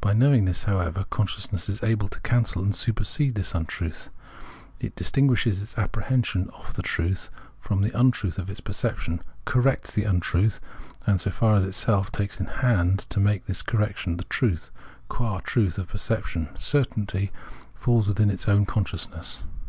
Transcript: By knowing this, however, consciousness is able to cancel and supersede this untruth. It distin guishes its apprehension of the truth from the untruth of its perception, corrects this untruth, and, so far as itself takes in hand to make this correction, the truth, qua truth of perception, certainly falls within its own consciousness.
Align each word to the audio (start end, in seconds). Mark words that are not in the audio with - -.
By 0.00 0.12
knowing 0.12 0.44
this, 0.44 0.64
however, 0.64 1.06
consciousness 1.08 1.68
is 1.68 1.84
able 1.84 2.08
to 2.08 2.18
cancel 2.22 2.64
and 2.64 2.74
supersede 2.74 3.36
this 3.36 3.54
untruth. 3.54 4.10
It 4.80 4.96
distin 4.96 5.28
guishes 5.30 5.62
its 5.62 5.78
apprehension 5.78 6.50
of 6.52 6.74
the 6.74 6.82
truth 6.82 7.30
from 7.60 7.80
the 7.80 7.96
untruth 7.96 8.38
of 8.38 8.50
its 8.50 8.58
perception, 8.60 9.22
corrects 9.44 9.94
this 9.94 10.04
untruth, 10.04 10.58
and, 11.06 11.20
so 11.20 11.30
far 11.30 11.54
as 11.54 11.64
itself 11.64 12.10
takes 12.10 12.40
in 12.40 12.46
hand 12.46 13.06
to 13.10 13.20
make 13.20 13.46
this 13.46 13.62
correction, 13.62 14.16
the 14.16 14.24
truth, 14.24 14.72
qua 15.08 15.38
truth 15.38 15.78
of 15.78 15.86
perception, 15.86 16.48
certainly 16.56 17.30
falls 17.76 18.08
within 18.08 18.30
its 18.30 18.48
own 18.48 18.66
consciousness. 18.66 19.44